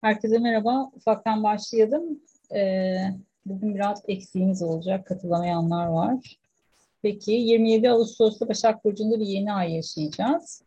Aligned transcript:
Herkese 0.00 0.38
merhaba. 0.38 0.90
Ufaktan 0.96 1.42
başlayalım. 1.42 2.20
Ee, 2.54 2.96
bugün 3.46 3.74
biraz 3.74 4.02
eksiğimiz 4.08 4.62
olacak. 4.62 5.06
Katılamayanlar 5.06 5.86
var. 5.86 6.38
Peki 7.02 7.32
27 7.32 7.90
Ağustos'ta 7.90 8.48
Başak 8.48 8.84
Burcu'nda 8.84 9.20
bir 9.20 9.26
yeni 9.26 9.52
ay 9.52 9.74
yaşayacağız. 9.74 10.62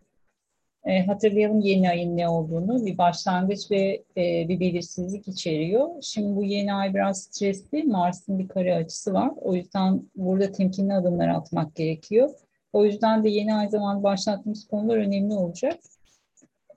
Ee, 0.86 1.05
hatırlayalım 1.05 1.59
yeni 1.59 1.89
ayın 1.89 2.18
ne 2.18 2.30
olduğunu. 2.30 2.86
Bir 2.86 2.98
başlangıç 2.98 3.71
ve 3.71 4.04
e, 4.18 4.50
bir 4.50 4.59
belirsizlik 4.59 5.27
içeriyor. 5.27 5.89
Şimdi 6.02 6.36
bu 6.36 6.43
yeni 6.43 6.73
ay 6.73 6.93
biraz 6.93 7.21
stresli. 7.21 7.84
Mars'ın 7.84 8.39
bir 8.39 8.48
kare 8.48 8.75
açısı 8.75 9.14
var. 9.14 9.32
O 9.41 9.55
yüzden 9.55 10.04
burada 10.16 10.52
temkinli 10.52 10.93
adımlar 10.93 11.27
atmak 11.27 11.75
gerekiyor. 11.75 12.30
O 12.73 12.86
yüzden 12.86 13.23
de 13.23 13.30
yeni 13.30 13.55
ay 13.55 13.70
zaman 13.70 14.03
başlattığımız 14.03 14.67
konular 14.67 14.98
önemli 14.98 15.34
olacak. 15.34 15.80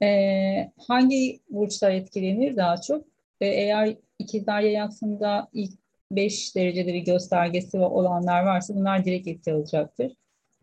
Ee, 0.03 0.73
hangi 0.89 1.41
burçlar 1.51 1.91
etkilenir 1.91 2.57
daha 2.57 2.77
çok? 2.81 3.05
Ee, 3.41 3.47
eğer 3.47 3.97
ikizler 4.19 4.61
yay 4.61 4.81
aksında 4.81 5.49
ilk 5.53 5.73
5 6.11 6.57
derecede 6.57 6.95
bir 6.95 7.05
göstergesi 7.05 7.79
olanlar 7.79 8.43
varsa 8.43 8.75
bunlar 8.75 9.05
direkt 9.05 9.29
etki 9.29 9.53
alacaktır. 9.53 10.13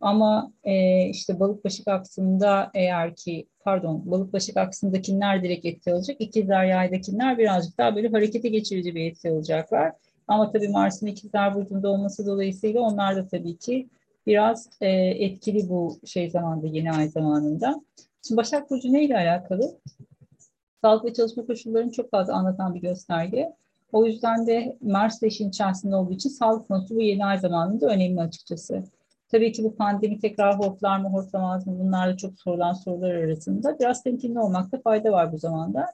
Ama 0.01 0.53
e, 0.63 1.05
işte 1.09 1.39
balık 1.39 1.65
başık 1.65 1.87
aksında 1.87 2.71
eğer 2.73 3.15
ki 3.15 3.47
pardon 3.59 4.01
balık 4.05 4.33
başık 4.33 4.57
aksındakiler 4.57 5.43
direkt 5.43 5.65
etki 5.65 5.93
alacak. 5.93 6.21
İkizler 6.21 6.65
yaydakiler 6.65 7.37
birazcık 7.37 7.77
daha 7.77 7.95
böyle 7.95 8.07
harekete 8.07 8.49
geçirici 8.49 8.95
bir 8.95 9.11
etki 9.11 9.29
alacaklar. 9.29 9.93
Ama 10.27 10.51
tabii 10.51 10.69
Mars'ın 10.69 11.07
ikizler 11.07 11.55
burcunda 11.55 11.89
olması 11.89 12.25
dolayısıyla 12.25 12.81
onlar 12.81 13.15
da 13.15 13.27
tabii 13.27 13.57
ki 13.57 13.89
biraz 14.27 14.69
e, 14.81 14.89
etkili 14.97 15.69
bu 15.69 15.99
şey 16.05 16.29
zamanda 16.29 16.67
yeni 16.67 16.91
ay 16.91 17.07
zamanında. 17.07 17.81
Şimdi 18.27 18.37
Başak 18.37 18.69
Burcu 18.69 18.93
ne 18.93 19.03
ile 19.03 19.17
alakalı? 19.17 19.77
Sağlık 20.81 21.05
ve 21.05 21.13
çalışma 21.13 21.45
koşullarını 21.45 21.91
çok 21.91 22.11
fazla 22.11 22.33
anlatan 22.33 22.75
bir 22.75 22.81
gösterge. 22.81 23.53
O 23.91 24.05
yüzden 24.05 24.47
de 24.47 24.77
Mars 24.81 25.21
da 25.21 25.27
işin 25.27 25.49
içerisinde 25.49 25.95
olduğu 25.95 26.13
için 26.13 26.29
sağlık 26.29 26.67
konusu 26.67 26.95
bu 26.95 27.01
yeni 27.01 27.25
ay 27.25 27.37
zamanında 27.37 27.87
önemli 27.87 28.21
açıkçası. 28.21 28.83
Tabii 29.31 29.51
ki 29.51 29.63
bu 29.63 29.75
pandemi 29.75 30.19
tekrar 30.19 30.59
hortlar 30.59 30.99
mı 30.99 31.09
hortlamaz 31.09 31.67
mı 31.67 31.79
bunlar 31.79 32.09
da 32.09 32.17
çok 32.17 32.39
sorulan 32.39 32.73
sorular 32.73 33.13
arasında. 33.13 33.79
Biraz 33.79 34.03
temkinli 34.03 34.39
olmakta 34.39 34.81
fayda 34.81 35.11
var 35.11 35.31
bu 35.33 35.37
zamanda. 35.37 35.85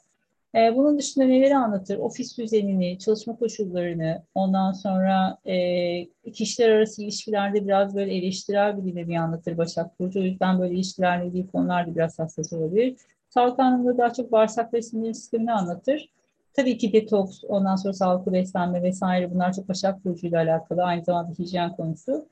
Ee, 0.56 0.76
bunun 0.76 1.00
dışında 1.00 1.26
neleri 1.26 1.56
anlatır? 1.56 1.98
Ofis 1.98 2.38
düzenini, 2.38 3.00
çalışma 3.00 3.36
koşullarını, 3.36 4.24
ondan 4.36 4.72
sonra 4.72 5.38
e, 5.46 6.32
kişiler 6.34 6.70
arası 6.70 7.04
ilişkilerde 7.04 7.68
biraz 7.68 7.96
böyle 7.96 8.16
eleştirel 8.16 8.78
bir 8.78 8.84
dile 8.84 9.08
bir 9.08 9.16
anlatır 9.16 9.58
Başak 9.58 10.00
Burcu. 10.00 10.20
O 10.20 10.24
yüzden 10.24 10.60
böyle 10.60 10.76
ilişkilerle 10.76 11.28
ilgili 11.28 11.48
konular 11.48 11.96
biraz 11.96 12.20
hassas 12.20 12.54
olabilir. 12.54 12.96
Sağlık 13.30 13.60
anlamında 13.60 13.98
daha 13.98 14.14
çok 14.14 14.32
bağırsak 14.32 14.74
ve 14.74 14.82
sinir 14.82 15.14
sistemini 15.14 15.52
anlatır. 15.52 16.10
Tabii 16.54 16.78
ki 16.78 16.94
detoks, 16.94 17.44
ondan 17.48 17.76
sonra 17.76 17.94
sağlıklı 17.94 18.34
beslenme 18.34 18.84
vesaire 18.84 19.34
bunlar 19.34 19.54
çok 19.54 19.70
Başak 19.70 20.06
Burcu 20.06 20.28
ile 20.28 20.38
alakalı. 20.38 20.84
Aynı 20.84 21.04
zamanda 21.04 21.32
hijyen 21.40 21.76
konusu. 21.76 22.26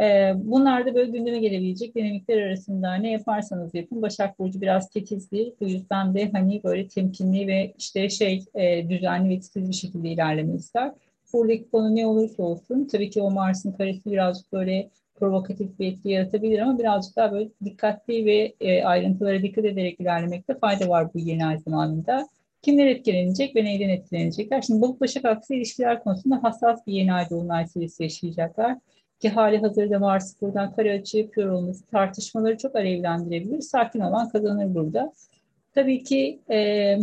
Ee, 0.00 0.32
bunlar 0.36 0.86
da 0.86 0.94
böyle 0.94 1.10
gündeme 1.10 1.38
gelebilecek 1.38 1.94
dinamikler 1.94 2.42
arasında 2.42 2.94
ne 2.94 3.10
yaparsanız 3.10 3.74
yapın. 3.74 4.02
Başak 4.02 4.38
Burcu 4.38 4.60
biraz 4.60 4.90
titizdir. 4.90 5.52
Bu 5.60 5.68
yüzden 5.68 6.14
de 6.14 6.30
hani 6.32 6.60
böyle 6.64 6.88
temkinli 6.88 7.46
ve 7.46 7.74
işte 7.78 8.08
şey 8.08 8.44
e, 8.54 8.88
düzenli 8.90 9.30
ve 9.30 9.40
titiz 9.40 9.68
bir 9.68 9.74
şekilde 9.74 10.08
ilerlemeyi 10.08 10.58
ister. 10.58 10.92
Buradaki 11.32 11.70
konu 11.70 11.96
ne 11.96 12.06
olursa 12.06 12.42
olsun 12.42 12.88
tabii 12.92 13.10
ki 13.10 13.22
o 13.22 13.30
Mars'ın 13.30 13.72
karesi 13.72 14.10
birazcık 14.10 14.52
böyle 14.52 14.90
provokatif 15.14 15.78
bir 15.78 15.92
etki 15.92 16.08
yaratabilir 16.08 16.58
ama 16.58 16.78
birazcık 16.78 17.16
daha 17.16 17.32
böyle 17.32 17.50
dikkatli 17.64 18.26
ve 18.26 18.54
e, 18.60 18.84
ayrıntılara 18.84 19.42
dikkat 19.42 19.64
ederek 19.64 20.00
ilerlemekte 20.00 20.54
fayda 20.58 20.88
var 20.88 21.14
bu 21.14 21.18
yeni 21.18 21.46
ay 21.46 21.58
zamanında. 21.58 22.28
Kimler 22.62 22.86
etkilenecek 22.86 23.56
ve 23.56 23.64
neyden 23.64 23.88
etkilenecekler? 23.88 24.62
Şimdi 24.62 24.82
balık 24.82 25.00
başak 25.00 25.24
aksi 25.24 25.54
ilişkiler 25.56 26.02
konusunda 26.02 26.42
hassas 26.42 26.86
bir 26.86 26.92
yeni 26.92 27.12
ay 27.12 27.30
dolunay 27.30 27.66
serisi 27.66 28.02
yaşayacaklar 28.02 28.76
ki 29.20 29.28
hali 29.28 29.58
hazırda 29.58 29.98
Mars 29.98 30.40
buradan 30.40 30.72
kare 30.72 31.00
açı 31.00 31.18
yapıyor 31.18 31.48
olması 31.48 31.86
tartışmaları 31.86 32.58
çok 32.58 32.76
alevlendirebilir. 32.76 33.60
Sakin 33.60 34.00
olan 34.00 34.28
kazanır 34.28 34.74
burada. 34.74 35.12
Tabii 35.74 36.04
ki 36.04 36.40
e, 36.50 36.98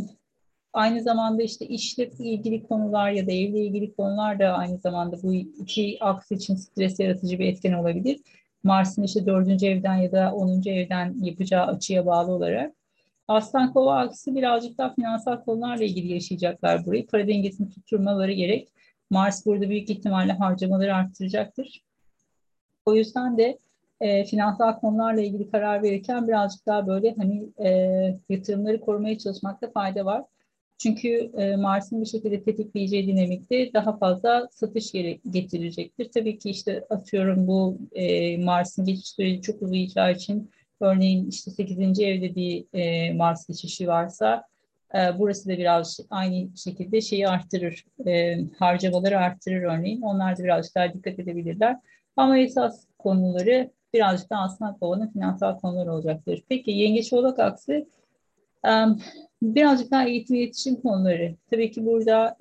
aynı 0.74 1.02
zamanda 1.02 1.44
işte 1.44 1.66
işle 1.68 2.10
ilgili 2.20 2.64
konular 2.64 3.12
ya 3.12 3.28
da 3.28 3.32
evle 3.32 3.60
ilgili 3.60 3.96
konular 3.96 4.40
da 4.40 4.54
aynı 4.54 4.78
zamanda 4.78 5.24
bu 5.24 5.34
iki 5.34 5.98
aks 6.02 6.32
için 6.32 6.56
stres 6.56 7.00
yaratıcı 7.00 7.40
bir 7.40 7.46
etken 7.48 7.74
olabilir. 7.74 8.20
Mars'ın 8.64 9.04
işte 9.04 9.26
dördüncü 9.26 9.66
evden 9.66 9.96
ya 9.96 10.12
da 10.12 10.34
onuncu 10.36 10.70
evden 10.70 11.16
yapacağı 11.22 11.66
açıya 11.66 12.06
bağlı 12.06 12.32
olarak. 12.32 12.76
Aslan 13.28 13.74
kova 13.74 14.00
aksi 14.00 14.36
birazcık 14.36 14.78
daha 14.78 14.94
finansal 14.94 15.44
konularla 15.44 15.84
ilgili 15.84 16.14
yaşayacaklar 16.14 16.86
burayı. 16.86 17.08
Para 17.08 17.28
dengesini 17.28 17.70
tutturmaları 17.70 18.32
gerek. 18.32 18.70
Mars 19.10 19.46
burada 19.46 19.70
büyük 19.70 19.90
ihtimalle 19.90 20.34
harcamaları 20.34 20.96
arttıracaktır. 20.96 21.84
O 22.86 22.96
yüzden 22.96 23.38
de 23.38 23.58
e, 24.02 24.26
finansal 24.26 24.80
konularla 24.80 25.22
ilgili 25.22 25.52
karar 25.52 25.84
verirken 25.84 26.28
birazcık 26.28 26.66
daha 26.66 26.88
böyle 26.88 27.16
hani 27.18 27.50
e, 27.64 27.70
yatırımları 28.30 28.82
korumaya 28.82 29.18
çalışmakta 29.18 29.72
fayda 29.72 30.06
var. 30.06 30.24
Çünkü 30.78 31.32
e, 31.38 31.56
Mars'ın 31.56 32.02
bir 32.02 32.06
şekilde 32.06 32.44
tetikleyeceği 32.44 33.08
dinamikte 33.08 33.74
daha 33.74 33.98
fazla 33.98 34.48
satış 34.52 34.92
getirecektir. 35.32 36.12
Tabii 36.12 36.38
ki 36.38 36.50
işte 36.50 36.86
atıyorum 36.90 37.48
bu 37.48 37.78
e, 37.92 38.38
Mars'ın 38.38 38.86
geçiş 38.86 39.10
süreci 39.10 39.42
çok 39.42 39.62
uzayacağı 39.62 40.12
için 40.12 40.52
örneğin 40.80 41.30
işte 41.30 41.52
8. 41.52 42.00
evde 42.00 42.36
bir 42.36 42.66
e, 42.74 43.14
Mars 43.14 43.48
geçişi 43.48 43.88
varsa 43.88 44.44
e, 44.96 45.20
burası 45.20 45.50
da 45.50 45.58
biraz 45.58 46.00
aynı 46.10 46.58
şekilde 46.58 47.02
şeyi 47.02 47.28
arttırır, 47.28 47.86
e, 48.08 48.38
harcamaları 48.60 49.20
arttırır 49.20 49.62
örneğin. 49.62 50.02
Onlar 50.02 50.38
da 50.38 50.44
birazcık 50.44 50.76
daha 50.76 50.94
dikkat 50.94 51.20
edebilirler. 51.20 51.80
Ama 52.18 52.38
esas 52.38 52.86
konuları 53.00 53.72
birazcık 53.94 54.30
da 54.30 54.38
aslında 54.38 54.78
kovanın 54.80 55.08
finansal 55.08 55.60
konular 55.60 55.88
olacaktır. 55.88 56.44
Peki 56.50 56.72
yengeç 56.72 57.14
oğlak 57.14 57.40
aksi 57.40 57.88
birazcık 59.42 59.92
daha 59.92 60.06
eğitim 60.06 60.36
iletişim 60.36 60.76
konuları. 60.76 61.36
Tabii 61.52 61.72
ki 61.72 61.86
burada 61.86 62.38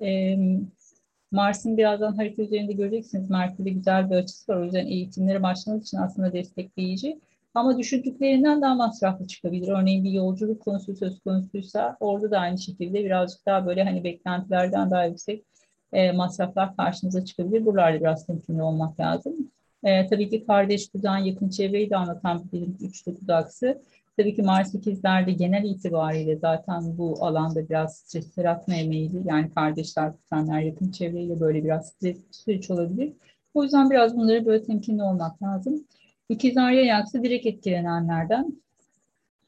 Mars'ın 1.31 1.77
birazdan 1.77 2.15
harita 2.15 2.41
üzerinde 2.41 2.73
göreceksiniz. 2.73 3.29
Merkür'de 3.29 3.69
güzel 3.69 4.09
bir 4.09 4.15
açısı 4.15 4.51
var. 4.51 4.57
O 4.57 4.63
yüzden 4.63 4.85
eğitimlere 4.87 5.43
başlamak 5.43 5.83
için 5.83 5.97
aslında 5.97 6.33
destekleyici. 6.33 7.19
Ama 7.53 7.77
düşündüklerinden 7.77 8.61
daha 8.61 8.75
masraflı 8.75 9.27
çıkabilir. 9.27 9.67
Örneğin 9.67 10.03
bir 10.03 10.11
yolculuk 10.11 10.61
konusu 10.61 10.95
söz 10.95 11.19
konusuysa 11.19 11.97
orada 11.99 12.31
da 12.31 12.39
aynı 12.39 12.57
şekilde 12.57 13.05
birazcık 13.05 13.45
daha 13.45 13.65
böyle 13.65 13.83
hani 13.83 14.03
beklentilerden 14.03 14.91
daha 14.91 15.05
yüksek 15.05 15.45
e, 15.93 16.11
masraflar 16.11 16.75
karşınıza 16.75 17.25
çıkabilir. 17.25 17.65
Buralarda 17.65 17.99
biraz 17.99 18.25
temkinli 18.25 18.63
olmak 18.63 18.99
lazım. 18.99 19.51
E, 19.83 20.07
tabii 20.07 20.29
ki 20.29 20.45
kardeş 20.45 20.93
düzen, 20.93 21.17
yakın 21.17 21.49
çevreyi 21.49 21.89
de 21.89 21.97
anlatan 21.97 22.51
bilim 22.51 22.77
3-9 22.81 23.33
aksı. 23.33 23.81
Tabii 24.17 24.35
ki 24.35 24.41
Mars 24.41 24.75
ikizlerde 24.75 25.31
genel 25.31 25.63
itibariyle 25.63 26.35
zaten 26.37 26.97
bu 26.97 27.25
alanda 27.25 27.69
biraz 27.69 27.97
stres 27.97 28.37
yaratmaya 28.37 28.87
meyilli. 28.87 29.21
Yani 29.25 29.53
kardeşler, 29.53 30.13
kuzenler, 30.17 30.61
yakın 30.61 30.91
çevreyle 30.91 31.39
böyle 31.39 31.63
biraz 31.63 31.87
stres 31.87 32.17
süreç 32.31 32.71
olabilir. 32.71 33.13
O 33.53 33.63
yüzden 33.63 33.89
biraz 33.89 34.17
bunları 34.17 34.45
böyle 34.45 34.63
temkinli 34.63 35.03
olmak 35.03 35.43
lazım. 35.43 35.83
İkizler 36.29 36.71
yay 36.71 36.93
aksı 36.93 37.23
direkt 37.23 37.45
etkilenenlerden 37.45 38.61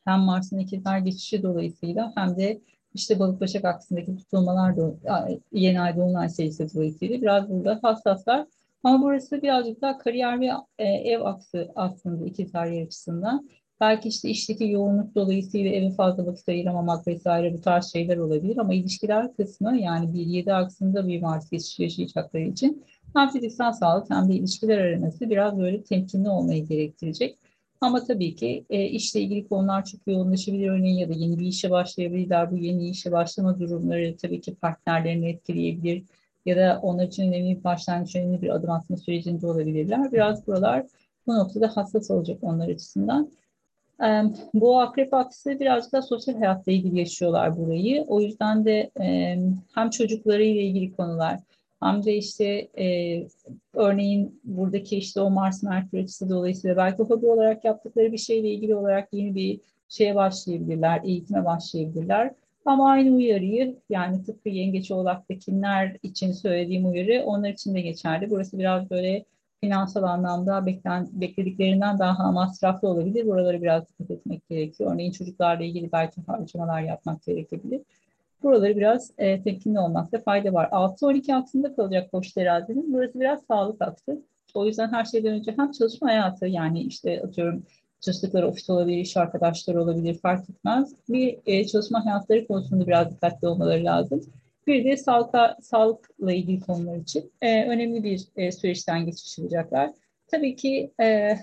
hem 0.06 0.20
Mars'ın 0.20 0.60
ikizler 0.60 1.00
geçişi 1.00 1.44
dolayısıyla 1.44 2.14
hem 2.16 2.38
de 2.38 2.62
işte 2.94 3.20
balık 3.20 3.42
başak 3.42 3.66
aksındaki 3.66 4.18
tutulmalar 4.18 4.78
da 4.78 5.30
yeni 5.52 5.82
ay 5.82 5.96
dolunay 5.96 6.30
sayısı 6.30 6.74
dolayısıyla 6.74 7.22
biraz 7.22 7.50
burada 7.50 7.80
hassaslar. 7.84 8.46
Ama 8.86 9.04
burası 9.04 9.42
birazcık 9.42 9.82
daha 9.82 9.98
kariyer 9.98 10.42
ve 10.42 10.50
e, 10.80 10.84
ev 10.86 11.22
aksı 11.22 11.72
aslında 11.76 12.26
ikizler 12.26 12.66
yer 12.66 12.86
açısından. 12.86 13.50
Belki 13.82 14.10
işte 14.10 14.30
işteki 14.30 14.68
yoğunluk 14.68 15.16
dolayısıyla 15.16 15.72
eve 15.72 15.92
fazla 15.92 16.26
vakit 16.26 16.50
ayıramamak 16.50 17.08
vesaire 17.08 17.54
bu 17.54 17.62
tarz 17.62 17.92
şeyler 17.92 18.18
olabilir 18.18 18.58
ama 18.58 18.74
ilişkiler 18.74 19.36
kısmı 19.36 19.78
yani 19.78 20.14
bir 20.14 20.26
yedi 20.26 20.54
aksında 20.54 21.08
bir 21.08 21.22
Mars 21.22 21.50
geçişi 21.50 21.84
yaşayacakları 21.84 22.44
için 22.44 22.84
hem 23.14 23.30
fiziksel 23.30 23.72
sağlık 23.72 24.10
hem 24.10 24.30
de 24.30 24.34
ilişkiler 24.34 24.78
aranması 24.78 25.30
biraz 25.30 25.60
böyle 25.60 25.84
temkinli 25.84 26.30
olmayı 26.30 26.68
gerektirecek. 26.68 27.40
Ama 27.82 28.04
tabii 28.04 28.36
ki 28.36 28.66
e, 28.70 28.86
işle 28.86 29.22
ilgili 29.22 29.48
konular 29.48 29.86
çok 29.86 30.02
yoğunlaşabilir 30.08 30.70
örneğin 30.70 30.98
ya 30.98 31.10
da 31.10 31.14
yeni 31.14 31.40
bir 31.40 31.46
işe 31.46 31.72
başlayabilirler. 31.72 32.52
Bu 32.52 32.58
yeni 32.58 32.90
işe 32.90 33.12
başlama 33.12 33.60
durumları 33.60 34.18
tabii 34.18 34.42
ki 34.42 34.56
partnerlerini 34.56 35.30
etkileyebilir 35.30 36.04
ya 36.46 36.58
da 36.58 36.80
onlar 36.82 37.08
için 37.08 37.24
önemli 37.28 37.58
bir 37.58 37.64
başlangıç, 37.64 38.16
önemli 38.16 38.42
bir 38.42 38.50
adım 38.50 38.70
atma 38.70 38.98
sürecinde 38.98 39.48
olabilirler. 39.48 40.12
Biraz 40.12 40.48
buralar 40.48 40.86
bu 41.28 41.36
noktada 41.36 41.78
hassas 41.78 42.12
olacak 42.12 42.38
onlar 42.42 42.70
açısından. 42.70 43.32
Bu 44.54 44.80
akrep 44.80 45.14
aksi 45.14 45.60
birazcık 45.60 45.94
da 45.94 46.02
sosyal 46.02 46.36
hayatla 46.36 46.72
ilgili 46.72 47.00
yaşıyorlar 47.00 47.58
burayı. 47.58 48.06
O 48.08 48.22
yüzden 48.22 48.66
de 48.66 48.92
hem 49.74 49.90
çocuklarıyla 49.90 50.62
ilgili 50.62 50.96
konular 50.96 51.40
hem 51.86 52.06
de 52.06 52.16
işte 52.16 52.68
e, 52.78 53.28
örneğin 53.74 54.42
buradaki 54.44 54.98
işte 54.98 55.22
o 55.22 55.30
Mars 55.30 55.64
Merkür 55.64 55.98
açısı 55.98 56.30
dolayısıyla 56.30 56.78
belki 56.78 57.04
hobi 57.04 57.26
olarak 57.26 57.66
yaptıkları 57.66 58.12
bir 58.12 58.18
şeyle 58.18 58.50
ilgili 58.50 58.76
olarak 58.76 59.14
yeni 59.14 59.36
bir 59.36 59.60
şeye 59.90 60.16
başlayabilirler, 60.16 61.02
eğitime 61.04 61.46
başlayabilirler. 61.46 62.32
Ama 62.66 62.90
aynı 62.92 63.16
uyarıyı 63.16 63.80
yani 63.90 64.24
tıpkı 64.24 64.50
yengeç 64.50 64.92
oğlaktakiler 64.92 65.98
için 66.04 66.32
söylediğim 66.32 66.92
uyarı 66.92 67.24
onlar 67.26 67.50
için 67.50 67.76
de 67.76 67.82
geçerli. 67.82 68.30
Burası 68.30 68.60
biraz 68.60 68.90
böyle 68.90 69.26
finansal 69.62 70.04
anlamda 70.04 70.66
beklen, 70.66 71.08
beklediklerinden 71.12 72.00
daha 72.00 72.32
masraflı 72.32 72.88
olabilir. 72.88 73.26
Buraları 73.28 73.62
biraz 73.62 73.90
dikkat 73.90 74.12
etmek 74.12 74.50
gerekiyor. 74.50 74.94
Örneğin 74.94 75.12
çocuklarla 75.12 75.64
ilgili 75.64 75.92
belki 75.92 76.22
harcamalar 76.22 76.82
yapmak 76.82 77.24
gerekebilir. 77.24 77.82
Buraları 78.44 78.78
biraz 78.78 79.12
e, 79.18 79.42
temkinli 79.44 79.80
olmakta 79.80 80.22
fayda 80.22 80.54
var. 80.54 80.70
6-12 80.72 81.36
aksında 81.36 81.76
kalacak 81.76 82.12
koç 82.12 82.32
terazinin. 82.32 82.94
Burası 82.94 83.20
biraz 83.20 83.42
sağlık 83.48 83.82
aktı. 83.82 84.22
O 84.54 84.66
yüzden 84.66 84.92
her 84.94 85.06
şeyden 85.06 85.34
önce 85.34 85.54
hem 85.58 85.72
çalışma 85.72 86.08
hayatı 86.08 86.48
yani 86.48 86.82
işte 86.82 87.22
atıyorum 87.24 87.64
çalıştıkları 88.06 88.48
ofis 88.48 88.70
olabilir, 88.70 88.98
iş 88.98 89.18
arkadaşları 89.18 89.82
olabilir 89.82 90.20
fark 90.20 90.50
etmez. 90.50 90.94
Bir 91.10 91.38
e, 91.46 91.68
çalışma 91.68 92.06
hayatları 92.06 92.48
konusunda 92.48 92.88
biraz 92.88 93.12
dikkatli 93.12 93.48
olmaları 93.48 93.86
lazım. 93.86 94.22
Bir 94.68 94.86
de 94.86 94.98
sağlıkla, 94.98 95.58
sağlıkla 95.62 96.34
ilgili 96.34 96.60
konular 96.60 96.98
için 96.98 97.32
e, 97.42 97.66
önemli 97.66 98.04
bir 98.04 98.28
e, 98.36 98.52
süreçten 98.52 99.06
geçiştirecekler. 99.06 99.94
Tabii 100.28 100.56
ki 100.56 100.92
e, 101.02 101.38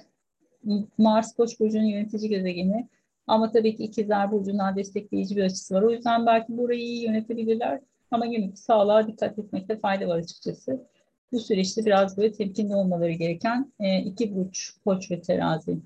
Mars 0.99 1.35
Koç 1.35 1.61
burcunun 1.61 1.85
yönetici 1.85 2.29
gezegeni 2.29 2.89
ama 3.27 3.53
tabii 3.53 3.77
ki 3.77 3.85
ikizler 3.85 4.33
burcundan 4.33 4.77
destekleyici 4.77 5.37
bir 5.37 5.43
açısı 5.43 5.75
var. 5.75 5.83
O 5.83 5.91
yüzden 5.91 6.27
belki 6.27 6.57
burayı 6.59 6.81
iyi 6.81 7.05
yönetebilirler 7.05 7.81
ama 8.11 8.27
yine 8.27 8.57
sağlığa 8.57 9.07
dikkat 9.07 9.39
etmekte 9.39 9.79
fayda 9.79 10.09
var 10.09 10.17
açıkçası. 10.17 10.87
Bu 11.33 11.39
süreçte 11.41 11.85
biraz 11.85 12.17
böyle 12.17 12.33
temkinli 12.33 12.75
olmaları 12.75 13.13
gereken 13.13 13.73
e, 13.81 13.99
iki 14.01 14.37
burç 14.37 14.71
koç 14.85 15.11
ve 15.11 15.21
terazi. 15.21 15.79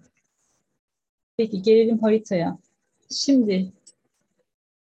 Peki 1.36 1.62
gelelim 1.62 1.98
haritaya. 1.98 2.58
Şimdi 3.10 3.72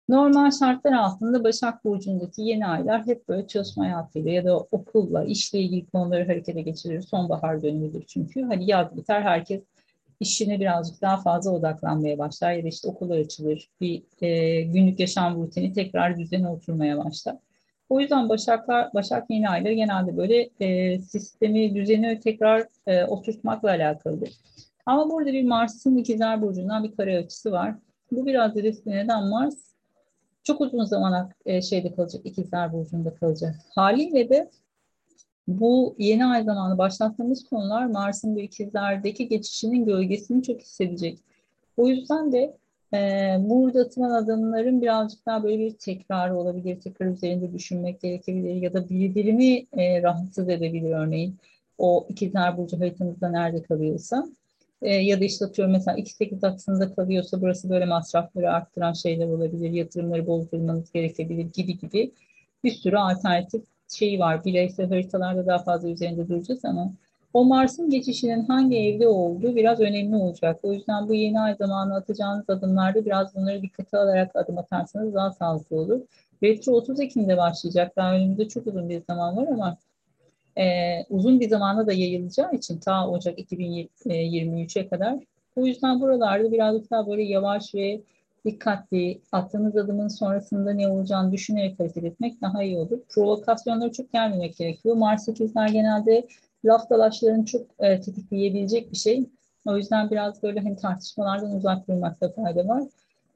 normal 0.09 0.51
şartlar 0.51 0.93
altında 0.93 1.45
Başak 1.45 1.85
Burcu'ndaki 1.85 2.43
yeni 2.43 2.67
aylar 2.67 3.07
hep 3.07 3.29
böyle 3.29 3.47
çalışma 3.47 3.85
hayatıyla 3.85 4.31
ya 4.31 4.45
da 4.45 4.59
okulla, 4.59 5.25
işle 5.25 5.61
ilgili 5.61 5.87
konuları 5.87 6.27
harekete 6.27 6.63
geçirir. 6.63 7.03
Sonbahar 7.03 7.63
dönemidir 7.63 8.05
çünkü. 8.07 8.43
Hani 8.43 8.71
yaz 8.71 8.97
biter 8.97 9.23
herkes 9.23 9.63
işine 10.21 10.61
birazcık 10.61 11.03
daha 11.03 11.17
fazla 11.17 11.51
odaklanmaya 11.51 12.19
başlar 12.19 12.53
ya 12.53 12.65
da 12.65 12.69
işte 12.69 12.89
okullar 12.89 13.19
açılır. 13.19 13.69
Bir 13.81 14.03
e, 14.21 14.63
günlük 14.63 15.01
yaşam 15.01 15.43
rutini 15.43 15.73
tekrar 15.73 16.19
düzene 16.19 16.49
oturmaya 16.49 17.05
başlar. 17.05 17.37
O 17.89 18.01
yüzden 18.01 18.29
Başaklar, 18.29 18.95
Başak 18.95 19.31
yeni 19.31 19.49
ayları 19.49 19.73
genelde 19.73 20.17
böyle 20.17 20.51
e, 20.61 20.99
sistemi, 20.99 21.75
düzeni 21.75 22.21
tekrar 22.21 22.67
e, 22.87 23.05
oturtmakla 23.05 23.69
alakalıdır. 23.71 24.31
Ama 24.87 25.11
burada 25.11 25.33
bir 25.33 25.45
Mars'ın 25.45 25.97
ikizler 25.97 26.43
burcundan 26.43 26.85
bir 26.85 26.97
kare 26.97 27.19
açısı 27.19 27.53
var. 27.53 27.75
Bu 28.13 28.27
biraz 28.27 28.55
da 28.55 28.61
neden 28.87 29.29
Mars 29.29 29.57
çok 30.43 30.61
uzun 30.61 30.85
zaman 30.85 31.31
e, 31.47 31.63
şeyde 31.63 31.95
kalacak, 31.95 32.27
ikizler 32.27 32.73
burcunda 32.73 33.15
kalacak. 33.15 33.55
Haliyle 33.75 34.29
de 34.29 34.51
bu 35.49 35.95
yeni 35.99 36.27
ay 36.27 36.45
zamanı 36.45 36.79
başlattığımız 36.79 37.45
konular 37.45 37.87
Mars'ın 37.87 38.35
bu 38.37 38.41
ikizlerdeki 38.41 39.29
geçişinin 39.29 39.85
gölgesini 39.85 40.43
çok 40.43 40.61
hissedecek. 40.61 41.19
O 41.77 41.89
yüzden 41.89 42.33
de 42.33 42.57
e, 42.95 43.37
burada 43.41 43.81
atılan 43.81 44.11
adımların 44.11 44.83
birazcık 44.83 45.27
daha 45.27 45.43
böyle 45.43 45.59
bir 45.59 45.79
tekrarı 45.79 46.37
olabilir, 46.37 46.81
tekrar 46.81 47.07
üzerinde 47.07 47.53
düşünmek 47.53 48.01
gerekebilir 48.01 48.55
ya 48.55 48.73
da 48.73 48.89
bildirimi 48.89 49.67
e, 49.73 50.03
rahatsız 50.03 50.49
edebilir 50.49 50.91
örneğin. 50.91 51.37
O 51.79 52.07
ikizler 52.09 52.57
burcu 52.57 52.81
haritanızda 52.81 53.29
nerede 53.29 53.63
kalıyorsa. 53.63 54.27
E, 54.83 54.95
ya 54.95 55.21
da 55.21 55.25
işte 55.25 55.45
atıyorum 55.45 55.73
mesela 55.73 55.99
2-8 55.99 56.47
aksında 56.47 56.95
kalıyorsa 56.95 57.41
burası 57.41 57.71
böyle 57.71 57.85
masrafları 57.85 58.53
arttıran 58.53 58.93
şeyler 58.93 59.27
olabilir, 59.27 59.71
yatırımları 59.71 60.27
bozdurmanız 60.27 60.93
gerekebilir 60.93 61.53
gibi 61.53 61.79
gibi 61.79 62.13
bir 62.65 62.71
sürü 62.71 62.97
alternatif 62.97 63.63
şeyi 63.89 64.19
var. 64.19 64.45
Bireysel 64.45 64.89
haritalarda 64.89 65.47
daha 65.47 65.59
fazla 65.59 65.89
üzerinde 65.89 66.29
duracağız 66.29 66.65
ama 66.65 66.93
o 67.35 67.45
Mars'ın 67.45 67.91
geçişinin 67.91 68.45
hangi 68.45 68.77
evde 68.77 69.09
olduğu 69.09 69.57
biraz 69.57 69.81
önemli 69.81 70.17
olacak. 70.17 70.61
O 70.63 70.73
yüzden 70.73 71.09
bu 71.09 71.15
yeni 71.15 71.41
ay 71.41 71.55
zamanı 71.55 71.95
atacağınız 71.95 72.51
adımlarda 72.51 73.05
biraz 73.05 73.35
bunları 73.35 73.63
dikkate 73.63 73.99
alarak 73.99 74.37
adım 74.37 74.59
atarsanız 74.59 75.15
daha 75.15 75.31
sağlıklı 75.31 75.77
olur. 75.77 76.01
Retro 76.43 76.73
30 76.73 77.01
Ekim'de 77.01 77.37
başlayacak. 77.37 77.97
Daha 77.97 78.15
önümüzde 78.15 78.49
çok 78.49 78.67
uzun 78.67 78.89
bir 78.89 79.03
zaman 79.09 79.37
var 79.37 79.47
ama 79.47 79.77
e, 80.59 80.65
uzun 81.11 81.41
bir 81.41 81.49
zamanda 81.49 81.87
da 81.87 81.93
yayılacağı 81.93 82.53
için 82.53 82.79
ta 82.79 83.09
Ocak 83.09 83.39
2023'e 83.39 84.89
kadar. 84.89 85.19
O 85.57 85.67
yüzden 85.67 86.01
buralarda 86.01 86.53
birazcık 86.53 86.91
daha 86.91 87.07
böyle 87.07 87.23
yavaş 87.23 87.75
ve 87.75 88.01
dikkatli, 88.45 89.21
attığınız 89.33 89.77
adımın 89.77 90.09
sonrasında 90.09 90.73
ne 90.73 90.89
olacağını 90.89 91.33
düşünerek 91.33 91.81
hareket 91.81 92.05
etmek 92.05 92.41
daha 92.43 92.63
iyi 92.63 92.79
olur. 92.79 92.99
Provokasyonlara 93.09 93.93
çok 93.93 94.13
gelmemek 94.13 94.57
gerekiyor. 94.57 94.97
Mars 94.97 95.29
8'ler 95.29 95.73
genelde 95.73 96.27
laf 96.65 96.91
dalaşlarını 96.91 97.45
çok 97.45 97.67
e, 97.79 98.01
tetikleyebilecek 98.01 98.93
bir 98.93 98.97
şey. 98.97 99.27
O 99.67 99.77
yüzden 99.77 100.11
biraz 100.11 100.43
böyle 100.43 100.61
hani 100.61 100.77
tartışmalardan 100.77 101.57
uzak 101.57 101.89
durmakta 101.89 102.33
fayda 102.33 102.69
var. 102.69 102.83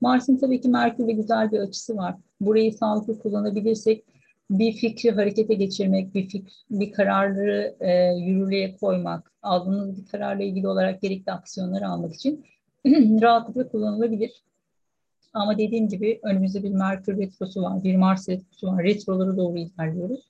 Mars'ın 0.01 0.37
tabii 0.37 0.61
ki 0.61 0.69
Merkür'de 0.69 1.13
güzel 1.13 1.53
bir 1.53 1.59
açısı 1.59 1.97
var. 1.97 2.15
Burayı 2.41 2.73
sağlıklı 2.73 3.19
kullanabilirsek 3.19 4.05
bir 4.51 4.73
fikri 4.73 5.11
harekete 5.11 5.55
geçirmek, 5.55 6.15
bir 6.15 6.29
fikir, 6.29 6.65
bir 6.71 6.93
kararları 6.93 7.77
e, 7.81 8.15
yürürlüğe 8.19 8.77
koymak, 8.77 9.33
aldığınız 9.43 9.97
bir 9.97 10.07
kararla 10.07 10.43
ilgili 10.43 10.69
olarak 10.69 11.03
gerekli 11.03 11.33
aksiyonları 11.33 11.89
almak 11.89 12.15
için 12.15 12.45
rahatlıkla 13.23 13.69
kullanılabilir. 13.69 14.43
Ama 15.33 15.59
dediğim 15.59 15.89
gibi 15.89 16.21
önümüzde 16.23 16.63
bir 16.63 16.71
Merkür 16.71 17.19
retrosu 17.19 17.63
var, 17.63 17.85
bir 17.85 17.97
Mars 17.97 18.29
retrosu 18.29 18.67
var. 18.67 18.85
Retroları 18.85 19.37
doğru 19.37 19.59
ilerliyoruz. 19.59 20.21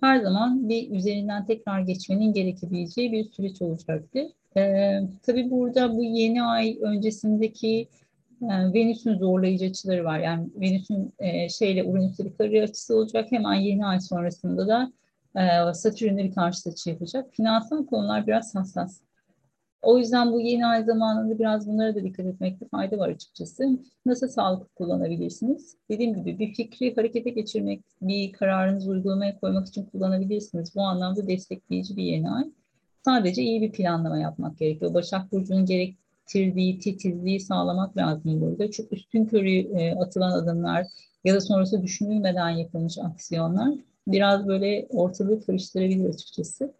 Her 0.00 0.20
zaman 0.20 0.68
bir 0.68 0.90
üzerinden 0.90 1.46
tekrar 1.46 1.80
geçmenin 1.80 2.32
gerekebileceği 2.32 3.12
bir 3.12 3.24
süreç 3.24 3.62
olacaktır. 3.62 4.26
Ee, 4.56 5.00
tabii 5.22 5.50
burada 5.50 5.96
bu 5.96 6.02
yeni 6.02 6.42
ay 6.42 6.78
öncesindeki 6.80 7.88
yani 8.40 8.74
Venüs'ün 8.74 9.18
zorlayıcı 9.18 9.66
açıları 9.66 10.04
var. 10.04 10.18
Yani 10.18 10.48
Venüs'ün 10.56 11.12
e, 11.18 11.48
şeyle 11.48 11.84
Uranüs'e 11.84 12.24
bir 12.24 12.36
kare 12.36 12.62
açısı 12.62 12.96
olacak. 12.96 13.32
Hemen 13.32 13.54
yeni 13.54 13.86
ay 13.86 14.00
sonrasında 14.00 14.68
da 14.68 14.92
e, 15.36 15.74
Satürn'le 15.74 16.18
bir 16.18 16.34
karşı 16.34 16.70
açı 16.70 16.90
yapacak. 16.90 17.34
Finansal 17.34 17.86
konular 17.86 18.26
biraz 18.26 18.54
hassas. 18.54 19.00
O 19.82 19.98
yüzden 19.98 20.32
bu 20.32 20.40
yeni 20.40 20.66
ay 20.66 20.84
zamanında 20.84 21.38
biraz 21.38 21.68
bunlara 21.68 21.94
da 21.94 22.02
dikkat 22.04 22.26
etmekte 22.26 22.68
fayda 22.68 22.98
var 22.98 23.08
açıkçası. 23.08 23.78
Nasıl 24.06 24.28
sağlıklı 24.28 24.68
kullanabilirsiniz? 24.68 25.76
Dediğim 25.90 26.14
gibi 26.14 26.38
bir 26.38 26.54
fikri 26.54 26.96
harekete 26.96 27.30
geçirmek, 27.30 27.80
bir 28.02 28.32
kararınızı 28.32 28.90
uygulamaya 28.90 29.40
koymak 29.40 29.68
için 29.68 29.84
kullanabilirsiniz. 29.84 30.74
Bu 30.74 30.82
anlamda 30.82 31.28
destekleyici 31.28 31.96
bir 31.96 32.02
yeni 32.02 32.30
ay. 32.30 32.44
Sadece 33.04 33.42
iyi 33.42 33.62
bir 33.62 33.72
planlama 33.72 34.18
yapmak 34.18 34.58
gerekiyor. 34.58 34.94
Başak 34.94 35.32
Burcu'nun 35.32 35.64
gerektirdiği 36.32 36.78
titizliği 36.78 37.40
sağlamak 37.40 37.96
lazım 37.96 38.40
burada. 38.40 38.70
Çok 38.70 38.92
üstün 38.92 39.26
körü 39.26 39.50
e, 39.50 39.94
atılan 39.94 40.30
adımlar 40.30 40.86
ya 41.24 41.34
da 41.34 41.40
sonrası 41.40 41.82
düşünülmeden 41.82 42.50
yapılmış 42.50 42.98
aksiyonlar 42.98 43.74
biraz 44.06 44.48
böyle 44.48 44.86
ortalığı 44.90 45.46
karıştırabilir 45.46 46.08
açıkçası. 46.08 46.72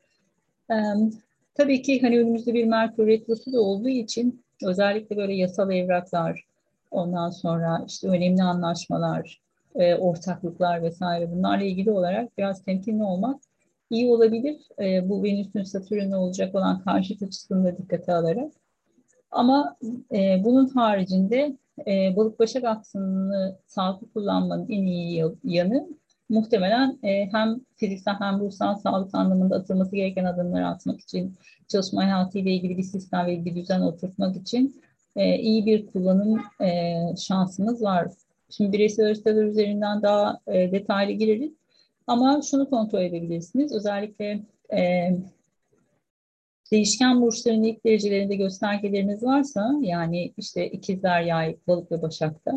Tabii 1.55 1.83
ki 1.83 2.01
hani 2.03 2.19
önümüzde 2.21 2.55
bir 2.55 2.65
Merkür 2.65 3.07
Retrosu 3.07 3.53
da 3.53 3.61
olduğu 3.61 3.89
için 3.89 4.45
özellikle 4.65 5.17
böyle 5.17 5.35
yasal 5.35 5.73
evraklar, 5.73 6.45
ondan 6.91 7.31
sonra 7.31 7.85
işte 7.89 8.09
önemli 8.09 8.43
anlaşmalar, 8.43 9.41
e, 9.75 9.95
ortaklıklar 9.95 10.83
vesaire 10.83 11.33
bunlarla 11.33 11.65
ilgili 11.65 11.91
olarak 11.91 12.39
biraz 12.39 12.65
temkinli 12.65 13.03
olmak 13.03 13.41
iyi 13.91 14.11
olabilir. 14.11 14.57
E, 14.79 15.09
bu 15.09 15.23
Venüs'ün 15.23 15.63
Satürn'e 15.63 16.17
olacak 16.17 16.55
olan 16.55 16.81
karşı 16.85 17.15
açısını 17.25 17.65
da 17.65 17.79
dikkate 17.79 18.15
alarak. 18.15 18.53
Ama 19.31 19.77
e, 20.13 20.45
bunun 20.45 20.69
haricinde 20.69 21.57
e, 21.87 22.17
balık 22.17 22.39
başak 22.39 22.65
aksını 22.65 23.59
sağlıklı 23.67 24.13
kullanmanın 24.13 24.69
en 24.69 24.83
iyi 24.83 25.25
yanı 25.45 25.89
muhtemelen 26.29 26.99
e, 27.03 27.33
hem 27.33 27.61
fiziksel 27.77 28.15
hem 28.15 28.41
ruhsal 28.41 28.75
sağlık 28.75 29.15
anlamında 29.15 29.57
atılması 29.57 29.97
gereken 29.97 30.25
adımları 30.25 30.67
atmak 30.67 31.01
için, 31.01 31.35
çalışma 31.69 32.05
hayatıyla 32.05 32.51
ilgili 32.51 32.79
bir 32.79 32.83
sistem 32.83 33.27
ve 33.27 33.45
bir 33.45 33.55
düzen 33.55 33.81
oturtmak 33.81 34.37
için 34.37 34.83
e, 35.17 35.39
iyi 35.39 35.67
bir 35.67 35.87
kullanım 35.87 36.41
e, 36.61 36.95
şansımız 37.17 37.83
var. 37.83 38.09
Şimdi 38.51 38.73
bireysel 38.73 39.07
haritalar 39.07 39.45
üzerinden 39.45 40.03
daha 40.03 40.41
e, 40.47 40.73
detaylı 40.73 41.13
gireriz. 41.13 41.53
Ama 42.07 42.41
şunu 42.51 42.71
kontrol 42.71 43.03
edebilirsiniz. 43.03 43.73
Özellikle 43.73 44.43
e, 44.73 45.11
değişken 46.73 47.23
burçların 47.23 47.63
ilk 47.63 47.85
derecelerinde 47.85 48.37
göstergeleriniz 48.37 49.23
varsa 49.23 49.75
yani 49.81 50.33
işte 50.37 50.71
ikizler, 50.71 51.23
yay, 51.23 51.57
balık 51.67 51.93
ve 51.93 52.03
başakta 52.03 52.53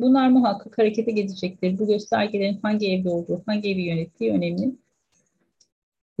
Bunlar 0.00 0.28
muhakkak 0.28 0.78
harekete 0.78 1.10
geçecektir. 1.10 1.78
Bu 1.78 1.86
göstergelerin 1.86 2.58
hangi 2.62 2.92
evde 2.92 3.10
olduğu, 3.10 3.42
hangi 3.46 3.70
evi 3.70 3.82
yönettiği 3.82 4.32
önemli. 4.32 4.74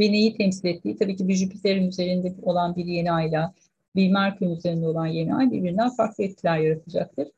Ve 0.00 0.12
neyi 0.12 0.36
temsil 0.36 0.68
ettiği 0.68 0.96
tabii 0.96 1.16
ki 1.16 1.28
bir 1.28 1.34
Jüpiter'in 1.34 1.88
üzerinde 1.88 2.34
olan 2.42 2.76
bir 2.76 2.84
yeni 2.84 3.12
ayla 3.12 3.54
bir 3.96 4.10
Merkür'ün 4.10 4.56
üzerinde 4.56 4.88
olan 4.88 5.06
yeni 5.06 5.34
ay 5.34 5.50
birbirinden 5.50 5.90
farklı 5.90 6.24
etkiler 6.24 6.58
yaratacaktır. 6.58 7.28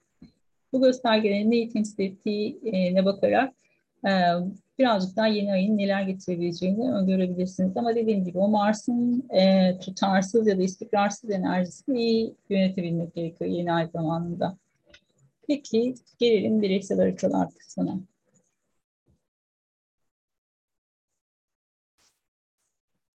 Bu 0.72 0.82
göstergelerin 0.82 1.50
neyi 1.50 1.68
temsil 1.68 2.00
ettiğine 2.00 3.04
bakarak 3.04 3.54
birazcık 4.80 5.16
daha 5.16 5.26
yeni 5.26 5.52
ayın 5.52 5.78
neler 5.78 6.02
getirebileceğini 6.02 6.92
öngörebilirsiniz. 6.92 7.76
Ama 7.76 7.94
dediğim 7.94 8.24
gibi 8.24 8.38
o 8.38 8.48
Mars'ın 8.48 9.28
e, 9.30 9.78
tutarsız 9.78 10.46
ya 10.46 10.58
da 10.58 10.62
istikrarsız 10.62 11.30
enerjisini 11.30 12.02
iyi 12.02 12.34
yönetebilmek 12.50 13.14
gerekiyor 13.14 13.50
yeni 13.50 13.72
ay 13.72 13.86
zamanında. 13.86 14.56
Peki 15.46 15.94
gelelim 16.18 16.62
bireysel 16.62 16.98
haritalar 16.98 17.48
kısmına. 17.50 18.00